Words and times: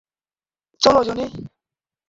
চলো, 0.81 1.03
জনি। 1.03 1.25